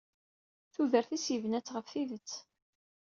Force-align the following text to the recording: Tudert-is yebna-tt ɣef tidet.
Tudert-is 0.73 1.25
yebna-tt 1.33 1.73
ɣef 1.75 1.87
tidet. 1.91 2.31